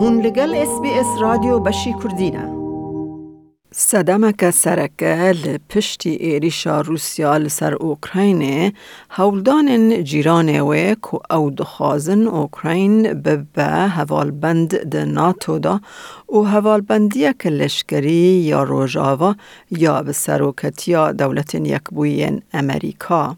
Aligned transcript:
هون 0.00 0.20
لگل 0.20 0.54
اس 0.54 0.80
بی 0.82 0.90
اس 0.90 1.06
رادیو 1.20 1.58
بشی 1.58 1.94
کردینه. 2.02 2.58
سدمک 3.72 4.50
سرکه 4.50 5.34
لپشتی 5.46 6.10
ایریشا 6.10 6.80
روسیا 6.80 7.36
لسر 7.36 7.74
اوکراین 7.74 8.72
هولدان 9.10 10.04
جیران 10.04 10.60
و 10.60 10.94
که 10.94 11.34
او 11.34 11.50
دخوازن 11.50 12.26
اوکراین 12.26 13.22
بند 14.40 14.90
ده 14.90 15.04
ناتو 15.04 15.58
دا. 15.58 15.80
و 16.28 16.42
هوالبندی 16.42 17.32
که 17.38 17.50
لشکری 17.50 18.42
یا 18.50 18.62
روژاوا 18.62 19.34
یا 19.70 20.02
به 20.02 20.12
سروکتیا 20.12 21.12
دولت 21.12 21.54
یکبوین 21.54 22.42
امریکا. 22.52 23.36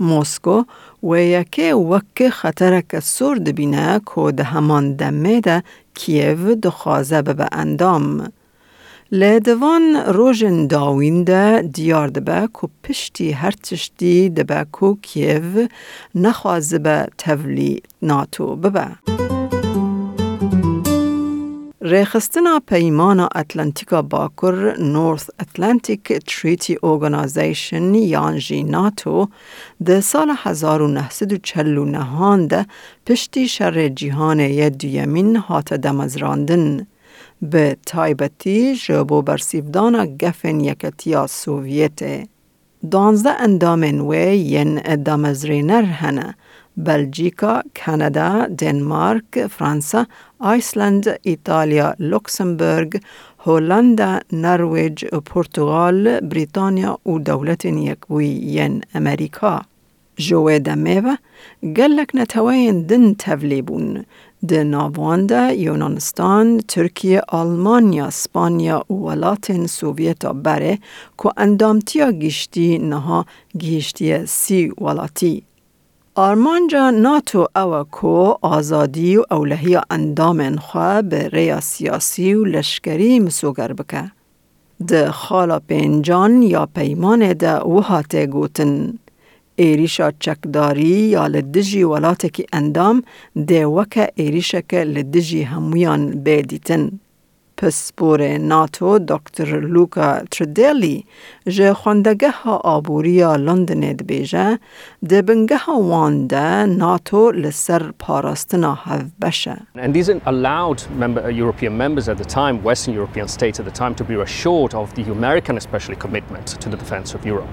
موسکو 0.00 0.64
و 1.02 1.16
یکی 1.16 1.72
وک 1.72 2.28
خطرک 2.28 3.00
سور 3.00 3.36
دبینه 3.36 4.00
که 4.14 4.32
ده 4.32 4.44
همان 4.44 4.92
دمه 4.92 5.40
ده 5.40 5.62
کیو 5.94 6.54
دخوازه 6.54 7.22
به 7.22 7.48
اندام. 7.52 8.32
لدوان 9.12 9.96
روژن 9.96 10.66
داوین 10.66 11.24
ده 11.24 11.62
دیار 11.62 12.08
دبه 12.08 12.48
که 12.60 12.68
پشتی 12.84 13.30
هر 13.32 13.50
تشتی 13.50 14.28
که 14.72 14.96
کیو 15.02 15.68
نخوازه 16.14 16.78
به 16.78 17.06
تولی 17.18 17.82
ناتو 18.02 18.56
ببه. 21.80 21.90
ریخستنا 21.90 22.60
پیمان 22.66 23.20
اتلانتیکا 23.20 24.02
باکر 24.02 24.76
نورث 24.78 25.30
اتلانتیک 25.40 26.12
تریتی 26.12 26.76
ارگانیزیشن 26.82 27.94
یانجی 27.94 28.62
ناتو 28.62 29.28
ده 29.86 30.00
سال 30.00 30.32
1949 30.38 32.46
ده 32.46 32.66
پشتی 33.06 33.48
شر 33.48 33.88
جیهان 33.88 34.40
یدیمین 34.40 35.36
هات 35.36 35.74
دمزراندن. 35.74 36.86
به 37.42 37.76
تایبتی 37.86 38.74
جبو 38.74 39.22
برسیفدان 39.22 40.16
گفن 40.16 40.60
یکتیا 40.60 41.26
سوویت 41.26 42.28
دانزده 42.90 43.40
اندامن 43.40 44.00
وی 44.00 44.38
ین 44.38 45.02
دامزرینر 45.04 45.82
هنه 45.82 46.34
بلژیکا، 46.76 47.62
کانادا، 47.84 48.46
دنمارک، 48.58 49.46
فرانسه، 49.46 50.06
ایسلند، 50.40 51.04
ایتالیا، 51.22 51.94
لوکسمبورگ، 51.98 53.00
هولندا، 53.46 54.20
نرویج، 54.32 55.04
پرتغال، 55.04 56.20
بریتانیا 56.20 56.98
و 57.06 57.18
دولت 57.18 57.64
یکبوی 57.64 58.26
ین 58.26 58.82
امریکا. 58.94 59.60
جوه 60.16 60.58
دمیوه 60.58 61.14
گلک 61.76 62.10
نتوین 62.14 62.82
دن 62.82 63.14
تولیبون 63.14 64.04
د 64.48 64.52
ناوانده 64.54 65.54
یونانستان، 65.54 66.60
ترکیه، 66.68 67.20
آلمانیا، 67.28 68.10
سپانیا 68.10 68.84
و 68.90 68.94
ولاتین 68.94 69.66
سوویتا 69.66 70.32
بره 70.32 70.78
که 71.18 71.30
اندامتیا 71.36 72.10
گیشتی 72.12 72.78
نها 72.78 73.26
گیشتی 73.58 74.26
سی 74.26 74.72
ولاتی. 74.80 75.49
آرمانجا 76.14 76.90
ناتو 76.90 77.48
او 77.56 77.84
کو 77.84 78.38
آزادی 78.42 79.16
و 79.16 79.24
اولهی 79.30 79.78
اندام 79.90 80.56
خواه 80.56 81.02
به 81.02 81.28
ریا 81.28 81.60
سیاسی 81.60 82.34
و 82.34 82.44
لشکری 82.44 83.20
مسوگر 83.20 83.72
بکه. 83.72 84.10
ده 84.88 85.10
خالا 85.10 85.58
پینجان 85.58 86.42
یا 86.42 86.66
پیمان 86.66 87.32
ده 87.32 87.58
وحاته 87.60 88.26
گوتن. 88.26 88.98
ایریشا 89.56 90.10
چکداری 90.10 90.82
یا 90.86 91.26
لدجی 91.26 91.82
ولاتکی 91.82 92.46
اندام 92.52 93.02
ده 93.46 93.66
وکه 93.66 94.08
ایریشک 94.14 94.74
لدجی 94.74 95.42
همویان 95.42 96.10
بیدیتن. 96.10 96.90
پسپور 97.59 98.21
ناتو 98.37 98.99
دکتر 98.99 99.59
لوکا 99.59 100.19
تردیلی 100.31 101.05
جه 101.47 101.73
خوندگه 101.73 102.31
ها 102.31 102.57
آبوریا 102.57 103.35
لندن 103.35 103.79
دبیجه 103.79 104.59
ده 105.09 105.21
بنگه 105.21 105.57
ها 105.57 105.79
وانده 105.79 106.65
ناتو 106.65 107.31
لسر 107.31 107.91
پاراستنا 107.99 108.77
هف 108.83 109.03
بشه. 109.21 109.57
And 109.77 109.93
these 109.93 110.09
allowed 110.09 110.81
member, 110.99 111.31
European 111.31 111.77
members 111.77 112.09
at 112.09 112.17
the 112.17 112.25
time, 112.25 112.63
Western 112.63 112.93
European 112.93 113.27
states 113.27 113.59
at 113.59 113.65
the 113.65 113.77
time, 113.83 113.95
to 113.95 114.03
be 114.03 114.15
assured 114.15 114.73
of 114.73 114.93
the 114.95 115.03
American 115.17 115.57
especially 115.57 115.95
commitment 115.95 116.47
to 116.63 116.69
the 116.69 116.77
defense 116.77 117.13
of 117.13 117.25
Europe. 117.25 117.49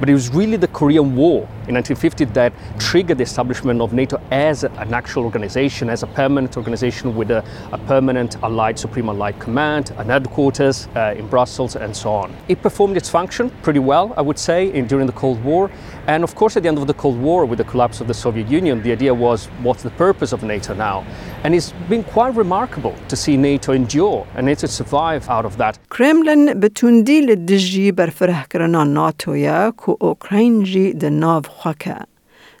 But 0.00 0.08
it 0.08 0.14
was 0.20 0.28
really 0.40 0.56
the 0.56 0.72
Korean 0.80 1.14
War 1.14 1.38
in 1.68 1.74
1950 1.74 2.24
that 2.38 2.52
triggered 2.78 3.18
the 3.18 3.26
establishment 3.30 3.80
of 3.80 3.92
NATO 3.92 4.16
as 4.30 4.64
an 4.64 4.92
actual 5.02 5.22
organization, 5.24 5.90
as 5.90 6.02
a 6.02 6.08
permanent 6.20 6.56
organization 6.56 7.14
with 7.18 7.30
a, 7.30 7.44
a 7.72 7.78
permanent 7.92 8.36
allied, 8.42 8.78
supreme 8.78 9.08
allied 9.08 9.38
command, 9.48 9.92
an 9.98 10.08
headquarters 10.08 10.88
uh, 10.96 11.14
in 11.18 11.26
Brussels, 11.26 11.76
and 11.76 11.94
so 11.96 12.10
on. 12.10 12.32
It 12.48 12.62
performed 12.62 12.96
its 12.96 13.08
function 13.08 13.50
pretty 13.62 13.80
well, 13.80 14.14
I 14.16 14.22
would 14.22 14.38
say, 14.38 14.72
in, 14.72 14.86
during 14.86 15.06
the 15.06 15.12
Cold 15.12 15.42
War. 15.44 15.70
And 16.06 16.24
of 16.24 16.34
course, 16.34 16.56
at 16.56 16.62
the 16.62 16.68
end 16.68 16.78
of 16.78 16.86
the 16.86 16.94
Cold 16.94 17.18
War, 17.20 17.46
with 17.46 17.58
the 17.58 17.64
collapse 17.64 18.00
of 18.00 18.06
the 18.06 18.14
Soviet 18.14 18.48
Union, 18.48 18.82
the 18.82 18.92
idea 18.92 19.14
was 19.14 19.46
what's 19.62 19.82
the 19.82 19.90
purpose 19.90 20.32
of 20.32 20.42
NATO 20.42 20.74
now? 20.74 21.04
And 21.44 21.54
it's 21.54 21.72
been 21.88 22.04
quite 22.04 22.34
remarkable 22.34 22.94
to 23.08 23.16
see 23.16 23.36
NATO 23.36 23.72
endure 23.72 24.26
and 24.34 24.46
NATO 24.46 24.66
survive 24.66 25.28
out 25.28 25.44
of 25.44 25.56
that. 25.58 25.78
Kremlin 25.88 26.60
بتوندی 26.60 27.20
لدجی 27.20 27.92
برفره 27.92 28.44
کرنا 28.50 28.84
ناتویا 28.84 29.70
کو 29.76 29.96
اوکراین 30.00 30.64
جی 30.64 30.92
د 30.92 31.04
ناو 31.04 31.40
خوکه. 31.48 31.96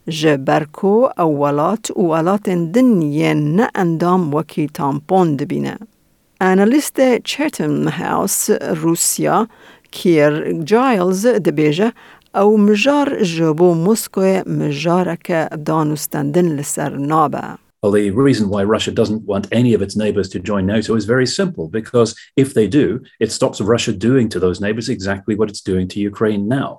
جبرکو 0.08 1.08
اولات 1.18 1.90
و 1.96 2.02
ولات 2.02 2.48
دن 2.48 3.02
ین 3.02 3.56
نه 3.56 3.68
اندام 3.74 4.34
وکی 4.34 4.66
تامپون 4.66 5.36
دبینه. 5.36 5.78
انالیست 6.41 7.17
چرتم 7.17 7.87
هاوس 7.87 8.49
روسیا 8.49 9.47
کیر 9.91 10.51
جایلز 10.63 11.25
دبیجه 11.25 11.93
او 12.35 12.57
مجار 12.57 13.23
جبو 13.23 13.73
مسکو 13.75 14.21
مجارک 14.45 15.31
دانستندن 15.65 16.45
لسر 16.45 16.89
نابه. 16.89 17.68
Well, 17.84 17.92
the 17.92 18.10
reason 18.12 18.48
why 18.48 18.62
Russia 18.64 18.92
doesn't 19.00 19.24
want 19.32 19.46
any 19.52 19.74
of 19.74 19.82
its 19.82 19.94
neighbors 19.94 20.28
to 20.30 20.38
join 20.38 20.64
NATO 20.64 20.94
is 21.00 21.04
very 21.04 21.26
simple 21.26 21.68
because 21.68 22.10
if 22.34 22.54
they 22.54 22.66
do, 22.66 22.86
it 23.20 23.30
stops 23.30 23.60
Russia 23.60 23.92
doing 23.92 24.26
to 24.30 24.38
those 24.40 24.58
neighbors 24.58 24.88
exactly 24.88 25.34
what 25.34 25.50
it's 25.50 25.60
doing 25.60 25.86
to 25.88 26.00
Ukraine 26.00 26.48
now. 26.48 26.70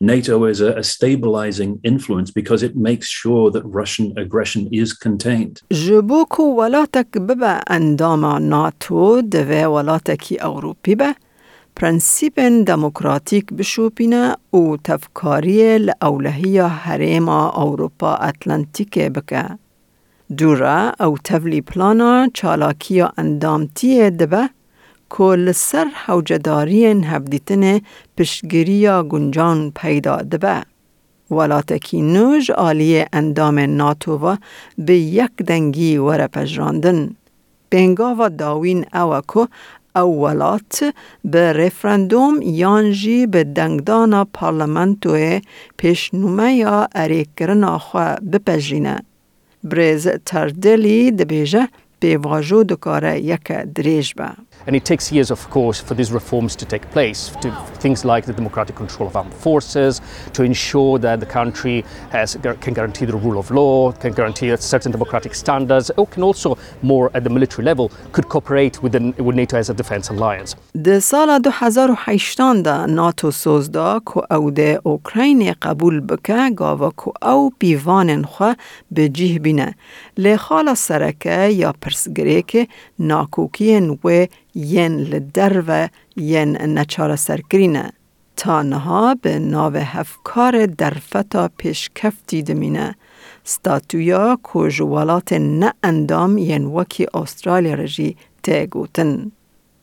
NATO 0.00 0.44
is 0.52 0.62
a, 0.62 0.70
a 0.82 0.82
stabilizing 0.82 1.78
influence 1.84 2.30
because 2.30 2.62
it 2.62 2.74
makes 2.74 3.06
sure 3.06 3.50
that 3.50 3.64
Russian 3.80 4.06
aggression 4.16 4.62
is 4.72 4.94
contained. 4.94 5.60
جبوكو 5.72 6.42
ولاتك 6.42 7.18
ببا 7.18 7.56
انداما 7.56 8.38
ناتو 8.38 9.20
دوه 9.20 9.66
ولاتكي 9.66 10.36
اوروبي 10.36 10.94
به 10.94 11.14
پرنسیپن 11.80 12.64
دموکراتیک 12.64 13.52
بشوپینه 13.52 14.36
و 14.52 14.76
تفکاری 14.84 15.78
لأولهیه 15.78 16.66
هریما 16.66 17.48
اوروپا 17.48 18.14
اتلانتیک 18.14 18.98
بکه. 18.98 19.58
دورا 20.37 20.93
او 20.99 21.17
تولی 21.23 21.61
پلانا 21.61 22.27
چالاکیا 22.33 23.13
اندامتی 23.17 24.09
دبه 24.09 24.49
کل 25.09 25.51
سر 25.51 25.85
حوجدارین 26.05 27.03
هفدیتن 27.03 27.81
پشگیریا 28.17 29.03
گنجان 29.03 29.71
پیدا 29.71 30.17
دبه. 30.17 30.61
ولاتکی 31.31 32.01
نوج 32.01 32.51
آلی 32.51 33.05
اندام 33.13 33.59
ناتو 33.59 34.37
به 34.77 34.97
یک 34.97 35.35
دنگی 35.47 35.97
وره 35.97 36.27
پجراندن. 36.27 37.15
بنگا 37.69 38.15
و 38.19 38.29
داوین 38.29 38.85
اوکو 38.93 39.45
اولات 39.95 40.93
به 41.25 41.53
رفرندوم 41.53 42.41
یانجی 42.41 43.27
به 43.27 43.43
دنگدان 43.43 44.23
پارلمنتوی 44.23 45.41
پیشنومه 45.77 46.53
یا 46.53 46.87
اریکرنا 46.95 47.77
خواه 47.77 48.15
بپجینه. 48.15 49.10
برز 49.63 50.07
تردلی 50.25 51.11
دبیجه 51.11 51.67
به 51.99 52.17
واجو 52.17 52.63
دکاره 52.63 53.19
یک 53.19 53.51
دریج 53.51 54.13
به. 54.13 54.29
And 54.66 54.74
it 54.74 54.84
takes 54.84 55.12
years, 55.12 55.30
of 55.30 55.48
course, 55.50 55.80
for 55.80 55.94
these 55.94 56.10
reforms 56.10 56.56
to 56.56 56.64
take 56.64 56.90
place, 56.90 57.30
to 57.42 57.50
things 57.84 58.04
like 58.04 58.24
the 58.26 58.32
democratic 58.32 58.74
control 58.74 59.08
of 59.08 59.14
armed 59.16 59.32
forces, 59.32 60.00
to 60.32 60.42
ensure 60.42 60.98
that 60.98 61.20
the 61.20 61.26
country 61.26 61.84
has, 62.10 62.36
can 62.60 62.74
guarantee 62.74 63.04
the 63.04 63.16
rule 63.16 63.38
of 63.38 63.50
law, 63.50 63.92
can 63.92 64.12
guarantee 64.12 64.54
certain 64.56 64.90
democratic 64.90 65.34
standards, 65.34 65.90
or 65.96 66.06
can 66.08 66.22
also, 66.22 66.58
more 66.82 67.10
at 67.14 67.22
the 67.24 67.30
military 67.30 67.64
level, 67.64 67.92
could 68.12 68.28
cooperate 68.28 68.82
with, 68.82 68.92
the, 68.92 69.22
with 69.22 69.36
NATO 69.36 69.56
as 69.56 69.70
a 69.70 69.74
defense 69.74 70.10
alliance. 70.10 70.56
ده 70.74 71.00
سال 71.00 71.38
2008 71.38 72.40
ده 72.64 72.86
ناتو 72.86 73.30
سوزدا 73.30 74.00
که 74.06 74.34
او 74.34 74.50
ده 74.50 74.80
اوکراین 74.82 75.52
قبول 75.52 76.00
بکه 76.00 76.50
گاوا 76.50 76.90
که 76.90 77.26
او 77.26 77.52
پیوان 77.58 78.24
خو 78.24 78.52
به 78.90 79.08
جیه 79.08 79.38
بینه. 79.38 79.74
لخال 80.16 80.74
سرکه 80.74 81.48
یا 81.48 81.74
پرسگره 81.80 82.42
که 82.42 82.68
ناکوکی 82.98 83.80
نوه 83.80 84.26
ین 84.55 84.97
لدر 84.97 85.89
ین 86.17 86.57
نچار 86.77 87.15
سرکرینه 87.15 87.91
تا 88.37 88.61
نها 88.61 89.15
به 89.21 89.39
ناو 89.39 89.75
هفکار 89.75 90.65
درفتا 90.65 91.49
کفتی 91.95 92.41
دمینه 92.41 92.95
ستاتویا 93.43 94.37
کو 94.43 94.67
جوالات 94.67 95.33
نه 95.33 95.73
اندام 95.83 96.37
ین 96.37 96.65
وکی 96.65 97.05
استرالیا 97.13 97.73
رجی 97.73 98.15
تیگوتن. 98.43 99.31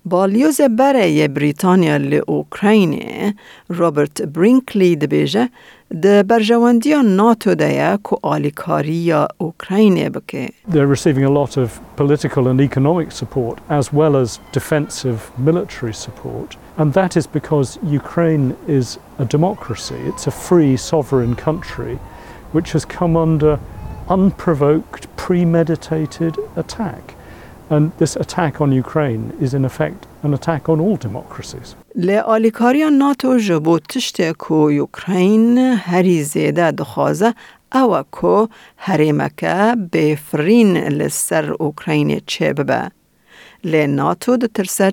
بالیوز 0.06 0.62
برای 0.62 1.27
بریتانیا 1.27 1.98
لی 1.98 2.18
اوکراین 2.18 3.04
رابرت 3.69 4.21
برینکلی 4.21 4.95
دبیجه 4.95 5.50
ده 6.01 6.24
برجواندی 6.24 6.94
ناتو 7.06 7.56
ده 7.56 7.98
کو 8.04 8.18
آلیکاری 8.21 8.94
یا 8.94 9.27
اوکراین 9.38 10.10
بکه. 10.10 10.50
They're 10.69 10.88
receiving 10.88 11.24
a 11.24 11.30
lot 11.30 11.57
of 11.57 11.80
political 11.95 12.48
and 12.48 12.60
economic 12.62 13.12
support 13.12 13.60
as 13.69 13.94
well 13.94 14.15
as 14.15 14.39
defensive 14.51 15.19
military 15.38 15.94
support. 15.94 16.57
And 16.77 16.94
that 16.94 17.15
is 17.15 17.27
because 17.27 17.80
Ukraine 17.83 18.56
is 18.68 18.98
a 19.19 19.25
democracy. 19.25 20.01
It's 20.10 20.27
a 20.27 20.31
free 20.31 20.75
sovereign 20.77 21.36
country 21.36 21.95
which 22.51 22.69
has 22.74 22.83
come 23.00 23.15
under 23.15 23.60
unprovoked, 24.10 25.04
premeditated 25.15 26.33
attack. 26.56 27.15
And 27.70 27.93
this 27.99 28.17
attack 28.17 28.61
on 28.62 28.73
Ukraine 28.73 29.35
is 29.41 29.53
in 29.53 29.65
effect 29.65 30.06
an 30.23 30.32
attack 30.35 30.69
on 30.69 30.81
all 30.81 30.97
democracies. 30.97 31.75
لی 31.94 32.19
آلیکاریا 32.19 32.88
ناتو 32.88 33.38
جبو 33.38 33.79
تشت 33.79 34.32
کو 34.38 34.73
یوکراین 34.73 35.59
هری 35.59 36.23
زیده 36.23 36.70
دخوازه 36.70 37.35
او 37.75 38.03
کو 38.11 38.49
هریمکه 38.76 39.75
بفرین 39.93 40.76
لسر 40.76 41.53
اوکراین 41.61 42.20
چه 42.26 42.53
ببه. 42.53 42.91
لی 43.65 43.87
ناتو 43.87 44.37
ده 44.37 44.49
ترسه 44.49 44.93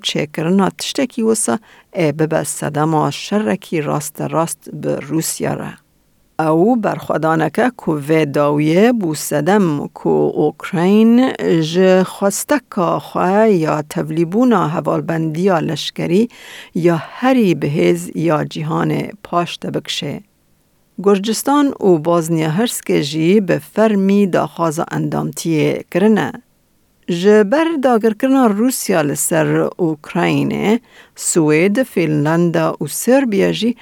او 6.39 6.75
برخوادانکه 6.75 7.71
کو 7.77 7.99
و 8.09 8.25
داویه 8.25 8.91
بو 8.91 9.15
صدم 9.15 9.87
کو 9.87 10.31
اوکراین 10.35 11.33
ج 11.61 12.03
خواستکا 12.03 12.99
خواه 12.99 13.49
یا 13.49 13.81
تولیبونا 13.81 14.67
حوالبندیا 14.67 15.59
لشکری 15.59 16.29
یا 16.75 16.95
هری 16.99 17.55
بهز 17.55 18.11
یا 18.15 18.43
جیهان 18.43 19.07
پاش 19.23 19.59
بکشه. 19.59 20.21
گرجستان 21.03 21.67
و 21.67 21.97
بازنیا 21.97 22.49
هرسک 22.49 22.91
جی 22.91 23.39
به 23.39 23.61
فرمی 23.73 24.27
داخواز 24.27 24.79
اندامتیه 24.91 25.85
کرنه. 25.91 26.31
جبر 27.09 27.65
داگر 27.83 28.13
کرنا 28.13 28.47
روسیا 28.47 29.01
لسر 29.01 29.69
اوکراین، 29.77 30.79
سوید، 31.15 31.83
فنلند 31.83 32.55
و 32.55 32.87
سربیا 32.89 33.51
جی 33.51 33.75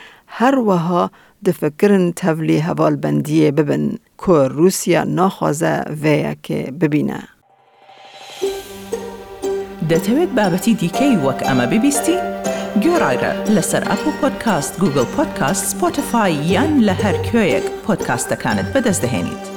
دفکرن 1.46 2.12
تولی 2.12 2.58
حوال 2.58 2.96
بندیه 2.96 3.52
ببن 3.52 3.98
که 4.26 4.32
روسیا 4.32 5.04
ناخوازه 5.04 5.84
ویا 6.02 6.34
که 6.44 6.74
ببینه. 6.82 7.24
دەتەوێت 9.90 10.32
بابەتی 10.38 10.74
دیکەی 10.82 11.16
وەک 11.26 11.40
ئەمە 11.48 11.66
ببیستی؟ 11.72 12.18
گۆڕایرە 12.84 13.32
لەسەر 13.56 13.84
ئەپ 13.90 14.04
و 14.08 14.12
پۆدکاست 14.22 14.74
گوگل 14.82 15.08
پۆدکاست 15.16 15.64
سپۆتفاای 15.72 16.34
یان 16.54 16.72
لە 16.88 16.96
هەر 17.04 17.16
کوێیەک 17.28 17.66
پۆدکاستەکانت 17.86 18.68
بەدەستدەێنیت. 18.74 19.53